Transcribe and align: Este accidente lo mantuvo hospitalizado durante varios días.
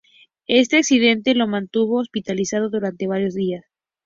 Este 0.47 0.77
accidente 0.77 1.35
lo 1.35 1.47
mantuvo 1.47 1.99
hospitalizado 1.99 2.71
durante 2.71 3.05
varios 3.05 3.35
días. 3.35 3.63